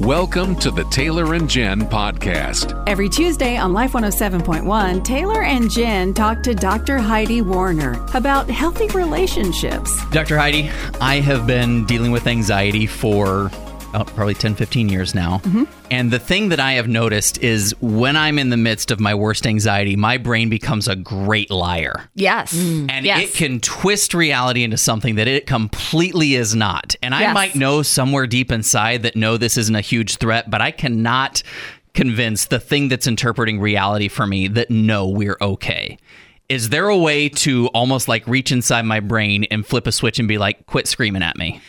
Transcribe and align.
Welcome 0.00 0.54
to 0.60 0.70
the 0.70 0.84
Taylor 0.84 1.34
and 1.34 1.50
Jen 1.50 1.80
podcast. 1.80 2.84
Every 2.86 3.08
Tuesday 3.08 3.56
on 3.56 3.72
Life 3.72 3.94
107.1, 3.94 5.02
Taylor 5.02 5.42
and 5.42 5.68
Jen 5.68 6.14
talk 6.14 6.40
to 6.44 6.54
Dr. 6.54 6.98
Heidi 6.98 7.42
Warner 7.42 8.00
about 8.14 8.48
healthy 8.48 8.86
relationships. 8.96 9.92
Dr. 10.10 10.38
Heidi, 10.38 10.70
I 11.00 11.16
have 11.16 11.48
been 11.48 11.84
dealing 11.84 12.12
with 12.12 12.28
anxiety 12.28 12.86
for 12.86 13.50
oh, 13.94 14.04
probably 14.04 14.34
10, 14.34 14.54
15 14.54 14.88
years 14.88 15.14
now. 15.14 15.38
Mm-hmm. 15.38 15.64
And 15.90 16.10
the 16.10 16.18
thing 16.18 16.50
that 16.50 16.60
I 16.60 16.72
have 16.72 16.88
noticed 16.88 17.38
is 17.42 17.74
when 17.80 18.16
I'm 18.16 18.38
in 18.38 18.50
the 18.50 18.56
midst 18.56 18.90
of 18.90 19.00
my 19.00 19.14
worst 19.14 19.46
anxiety, 19.46 19.96
my 19.96 20.18
brain 20.18 20.48
becomes 20.48 20.88
a 20.88 20.96
great 20.96 21.50
liar. 21.50 22.08
Yes. 22.14 22.54
Mm. 22.54 22.90
And 22.90 23.06
yes. 23.06 23.22
it 23.22 23.34
can 23.34 23.60
twist 23.60 24.14
reality 24.14 24.62
into 24.62 24.76
something 24.76 25.14
that 25.16 25.28
it 25.28 25.46
completely 25.46 26.34
is 26.34 26.54
not. 26.54 26.94
And 27.02 27.14
I 27.14 27.20
Yes. 27.22 27.34
might 27.34 27.54
know 27.54 27.82
somewhere 27.82 28.26
deep 28.26 28.52
inside 28.52 29.02
that 29.02 29.16
no, 29.16 29.36
this 29.36 29.56
isn't 29.56 29.74
a 29.74 29.80
huge 29.80 30.16
threat, 30.16 30.50
but 30.50 30.60
I 30.60 30.70
cannot 30.70 31.42
convince 31.94 32.46
the 32.46 32.60
thing 32.60 32.88
that's 32.88 33.06
interpreting 33.06 33.60
reality 33.60 34.08
for 34.08 34.26
me 34.26 34.46
that 34.48 34.70
no, 34.70 35.08
we're 35.08 35.38
okay. 35.40 35.98
Is 36.48 36.70
there 36.70 36.88
a 36.88 36.96
way 36.96 37.28
to 37.28 37.66
almost 37.68 38.08
like 38.08 38.26
reach 38.26 38.52
inside 38.52 38.82
my 38.82 39.00
brain 39.00 39.44
and 39.50 39.66
flip 39.66 39.86
a 39.86 39.92
switch 39.92 40.18
and 40.18 40.26
be 40.28 40.38
like, 40.38 40.64
quit 40.66 40.86
screaming 40.86 41.22
at 41.22 41.36
me? 41.36 41.60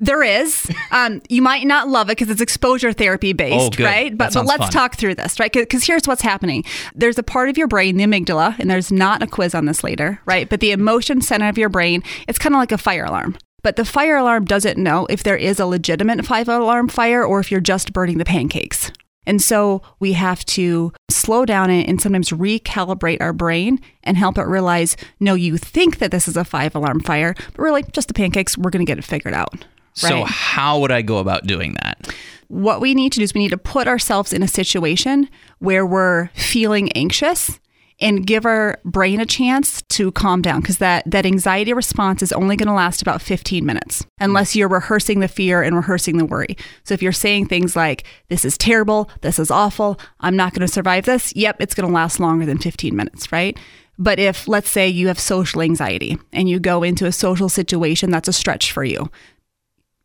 There 0.00 0.22
is. 0.22 0.70
Um, 0.90 1.20
you 1.28 1.42
might 1.42 1.66
not 1.66 1.86
love 1.88 2.08
it 2.08 2.16
because 2.16 2.30
it's 2.30 2.40
exposure 2.40 2.94
therapy 2.94 3.34
based, 3.34 3.78
Oh, 3.78 3.84
right? 3.84 4.16
But 4.16 4.32
but 4.32 4.46
let's 4.46 4.62
fun. 4.62 4.70
talk 4.70 4.96
through 4.96 5.16
this, 5.16 5.38
right? 5.38 5.52
Because 5.52 5.84
here's 5.84 6.06
what's 6.06 6.22
happening. 6.22 6.64
There's 6.94 7.18
a 7.18 7.22
part 7.22 7.50
of 7.50 7.58
your 7.58 7.66
brain, 7.68 7.98
the 7.98 8.04
amygdala, 8.04 8.58
and 8.58 8.70
there's 8.70 8.90
not 8.90 9.22
a 9.22 9.26
quiz 9.26 9.54
on 9.54 9.66
this 9.66 9.84
later, 9.84 10.18
right? 10.24 10.48
But 10.48 10.60
the 10.60 10.70
emotion 10.72 11.20
center 11.20 11.46
of 11.46 11.58
your 11.58 11.68
brain, 11.68 12.02
it's 12.26 12.38
kind 12.38 12.54
of 12.54 12.58
like 12.58 12.72
a 12.72 12.78
fire 12.78 13.04
alarm. 13.04 13.36
But 13.62 13.76
the 13.76 13.84
fire 13.84 14.16
alarm 14.16 14.46
doesn't 14.46 14.78
know 14.78 15.06
if 15.10 15.24
there 15.24 15.36
is 15.36 15.60
a 15.60 15.66
legitimate 15.66 16.24
five 16.24 16.48
alarm 16.48 16.88
fire 16.88 17.22
or 17.22 17.38
if 17.38 17.50
you're 17.50 17.60
just 17.60 17.92
burning 17.92 18.16
the 18.16 18.24
pancakes. 18.24 18.90
And 19.26 19.42
so 19.42 19.82
we 20.00 20.14
have 20.14 20.42
to 20.46 20.90
slow 21.10 21.44
down 21.44 21.70
it 21.70 21.86
and 21.86 22.00
sometimes 22.00 22.30
recalibrate 22.30 23.20
our 23.20 23.34
brain 23.34 23.78
and 24.04 24.16
help 24.16 24.38
it 24.38 24.44
realize 24.46 24.96
no, 25.20 25.34
you 25.34 25.58
think 25.58 25.98
that 25.98 26.12
this 26.12 26.26
is 26.28 26.36
a 26.36 26.44
five 26.44 26.74
alarm 26.74 27.00
fire, 27.00 27.34
but 27.54 27.58
really 27.58 27.82
just 27.92 28.08
the 28.08 28.14
pancakes, 28.14 28.56
we're 28.56 28.70
going 28.70 28.84
to 28.84 28.90
get 28.90 28.98
it 28.98 29.04
figured 29.04 29.34
out. 29.34 29.66
So, 29.94 30.08
Right. 30.22 30.26
how 30.26 30.78
would 30.80 30.92
I 30.92 31.02
go 31.02 31.18
about 31.18 31.46
doing 31.46 31.74
that? 31.82 32.08
what 32.50 32.80
we 32.80 32.94
need 32.94 33.12
to 33.12 33.18
do 33.18 33.22
is 33.24 33.34
we 33.34 33.42
need 33.42 33.50
to 33.50 33.58
put 33.58 33.86
ourselves 33.86 34.32
in 34.32 34.42
a 34.42 34.48
situation 34.48 35.28
where 35.58 35.84
we're 35.84 36.28
feeling 36.28 36.90
anxious 36.92 37.60
and 38.00 38.26
give 38.26 38.46
our 38.46 38.78
brain 38.86 39.20
a 39.20 39.26
chance 39.26 39.82
to 39.82 40.10
calm 40.12 40.40
down 40.40 40.60
because 40.62 40.78
that, 40.78 41.02
that 41.10 41.26
anxiety 41.26 41.74
response 41.74 42.22
is 42.22 42.32
only 42.32 42.56
going 42.56 42.68
to 42.68 42.72
last 42.72 43.02
about 43.02 43.20
15 43.20 43.66
minutes 43.66 44.06
unless 44.18 44.56
you're 44.56 44.66
rehearsing 44.68 45.20
the 45.20 45.28
fear 45.28 45.62
and 45.62 45.76
rehearsing 45.76 46.16
the 46.16 46.24
worry 46.24 46.56
so 46.84 46.94
if 46.94 47.02
you're 47.02 47.12
saying 47.12 47.44
things 47.46 47.76
like 47.76 48.04
this 48.28 48.46
is 48.46 48.56
terrible 48.56 49.10
this 49.20 49.38
is 49.38 49.50
awful 49.50 50.00
i'm 50.20 50.36
not 50.36 50.54
going 50.54 50.66
to 50.66 50.72
survive 50.72 51.04
this 51.04 51.34
yep 51.36 51.56
it's 51.60 51.74
going 51.74 51.86
to 51.86 51.94
last 51.94 52.18
longer 52.18 52.46
than 52.46 52.56
15 52.56 52.96
minutes 52.96 53.30
right 53.30 53.58
but 53.98 54.18
if 54.18 54.46
let's 54.48 54.70
say 54.70 54.88
you 54.88 55.08
have 55.08 55.18
social 55.20 55.60
anxiety 55.60 56.16
and 56.32 56.48
you 56.48 56.58
go 56.60 56.82
into 56.82 57.04
a 57.04 57.12
social 57.12 57.48
situation 57.50 58.10
that's 58.10 58.28
a 58.28 58.32
stretch 58.32 58.72
for 58.72 58.84
you 58.84 59.10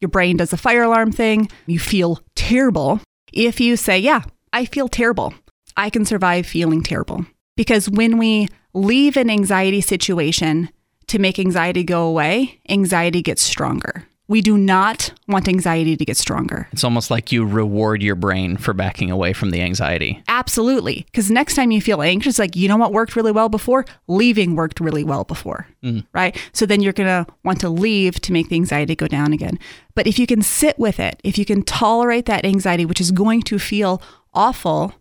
your 0.04 0.09
brain 0.09 0.38
does 0.38 0.54
a 0.54 0.58
fire 0.58 0.84
alarm 0.84 1.12
thing, 1.12 1.50
you 1.66 1.80
feel 1.80 2.20
terrible. 2.36 3.00
If 3.32 3.59
you 3.59 3.76
say, 3.78 3.98
Yeah, 3.98 4.23
I 4.52 4.66
feel 4.66 4.88
terrible, 4.88 5.34
I 5.76 5.90
can 5.90 6.06
survive 6.06 6.45
feeling 6.45 6.84
terrible. 6.84 7.26
Because 7.56 7.90
when 7.90 8.18
we 8.18 8.50
leave 8.73 9.18
an 9.18 9.30
anxiety 9.30 9.82
situation 9.82 10.70
to 11.08 11.20
make 11.20 11.40
anxiety 11.40 11.84
go 11.84 12.08
away, 12.08 12.60
anxiety 12.70 13.22
gets 13.22 13.42
stronger. 13.42 14.06
We 14.30 14.42
do 14.42 14.58
not 14.58 15.12
want 15.28 15.50
anxiety 15.50 15.98
to 15.98 16.06
get 16.06 16.16
stronger. 16.16 16.70
It's 16.72 16.86
almost 16.86 17.12
like 17.12 17.34
you 17.34 17.46
reward 17.46 18.02
your 18.02 18.16
brain 18.16 18.56
for 18.56 18.74
backing 18.74 19.12
away 19.12 19.34
from 19.34 19.52
the 19.52 19.62
anxiety. 19.62 20.24
Absolutely. 20.30 21.06
Because 21.08 21.30
next 21.30 21.56
time 21.56 21.72
you 21.72 21.82
feel 21.82 22.02
anxious, 22.02 22.40
like, 22.40 22.56
you 22.56 22.70
know 22.70 22.78
what 22.78 22.94
worked 22.94 23.18
really 23.18 23.34
well 23.34 23.50
before? 23.50 23.86
Leaving 24.08 24.56
worked 24.56 24.80
really 24.80 25.04
well 25.04 25.26
before. 25.26 25.67
Mm. 25.83 26.06
Right. 26.14 26.38
So 26.54 26.66
then 26.66 26.82
you're 26.82 26.94
going 26.94 27.26
to 27.26 27.32
want 27.44 27.60
to 27.62 27.70
leave 27.70 28.22
to 28.22 28.32
make 28.32 28.48
the 28.48 28.56
anxiety 28.56 28.95
go 28.95 29.08
down 29.08 29.33
again. 29.33 29.60
But 29.94 30.08
if 30.08 30.17
you 30.17 30.26
can 30.26 30.42
sit 30.42 30.80
with 30.80 31.02
it, 31.02 31.20
if 31.26 31.38
you 31.38 31.44
can 31.44 31.62
tolerate 31.62 32.26
that 32.28 32.45
anxiety, 32.45 32.86
which 32.86 33.02
is 33.02 33.12
going 33.12 33.42
to 33.44 33.60
feel 33.60 34.02
awful, 34.33 34.94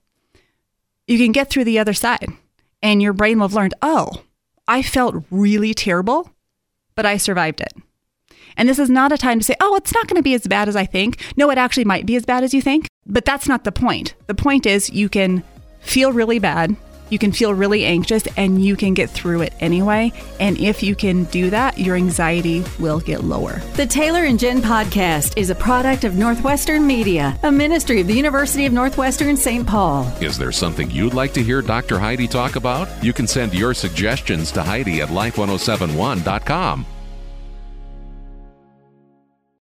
you 1.07 1.17
can 1.17 1.31
get 1.31 1.49
through 1.49 1.65
the 1.65 1.79
other 1.79 1.95
side. 1.95 2.27
And 2.83 3.01
your 3.01 3.13
brain 3.13 3.39
will 3.39 3.47
have 3.47 3.55
learned, 3.55 3.75
oh, 3.83 4.25
I 4.67 4.83
felt 4.83 5.25
really 5.31 5.75
terrible, 5.75 6.33
but 6.97 7.07
I 7.07 7.17
survived 7.17 7.61
it. 7.61 7.73
And 8.57 8.69
this 8.69 8.79
is 8.79 8.91
not 8.91 9.13
a 9.13 9.19
time 9.19 9.39
to 9.39 9.45
say, 9.45 9.55
oh, 9.61 9.75
it's 9.77 9.95
not 9.95 10.07
going 10.07 10.17
to 10.17 10.23
be 10.23 10.35
as 10.35 10.47
bad 10.47 10.69
as 10.69 10.77
I 10.77 10.87
think. 10.87 11.23
No, 11.37 11.51
it 11.51 11.59
actually 11.59 11.85
might 11.85 12.07
be 12.07 12.17
as 12.17 12.25
bad 12.25 12.45
as 12.45 12.55
you 12.55 12.63
think. 12.63 12.89
But 13.07 13.25
that's 13.25 13.49
not 13.49 13.65
the 13.65 13.73
point. 13.73 14.15
The 14.27 14.35
point 14.35 14.67
is 14.67 14.91
you 14.91 15.09
can 15.09 15.43
feel 15.81 16.13
really 16.13 16.39
bad, 16.39 16.77
you 17.11 17.19
can 17.19 17.33
feel 17.33 17.53
really 17.53 17.85
anxious, 17.85 18.27
and 18.39 18.65
you 18.65 18.75
can 18.75 18.95
get 18.95 19.11
through 19.11 19.43
it 19.43 19.53
anyway. 19.61 20.13
And 20.41 20.57
if 20.59 20.83
you 20.83 20.95
can 20.95 21.25
do 21.25 21.51
that, 21.51 21.77
your 21.77 21.95
anxiety 21.95 22.65
will 22.79 23.01
get 23.01 23.23
lower. 23.23 23.59
The 23.77 23.87
Taylor 23.87 24.25
and 24.25 24.39
Jen 24.39 24.63
podcast 24.63 25.37
is 25.37 25.51
a 25.51 25.55
product 25.55 26.05
of 26.05 26.15
Northwestern 26.15 26.87
Media, 26.87 27.39
a 27.43 27.53
ministry 27.53 28.01
of 28.01 28.07
the 28.07 28.15
University 28.15 28.65
of 28.65 28.73
Northwestern 28.73 29.37
St. 29.37 29.67
Paul. 29.67 30.11
Is 30.23 30.39
there 30.39 30.53
something 30.53 30.91
you'd 30.91 31.13
like 31.13 31.35
to 31.35 31.43
hear 31.43 31.61
Dr. 31.61 31.99
Heidi 31.99 32.29
talk 32.29 32.57
about? 32.57 32.89
You 33.05 33.13
can 33.13 33.27
send 33.27 33.53
your 33.53 33.75
suggestions 33.75 34.51
to 34.53 34.63
Heidi 34.63 35.03
at 35.03 35.09
life1071.com. 35.11 36.87